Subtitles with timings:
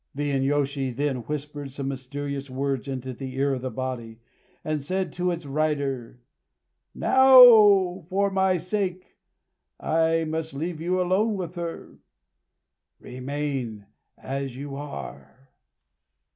[0.15, 4.17] The inyôshi then whispered some mysterious words into the ear of the body,
[4.63, 6.23] and said to its rider:
[6.95, 9.17] "Now, for my own sake,
[9.79, 11.99] I must leave you alone with her....
[12.99, 13.85] Remain
[14.17, 15.51] as you are!...